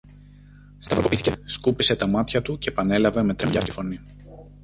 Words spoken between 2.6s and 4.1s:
επανέλαβε με τρεμουλιάρικη φωνή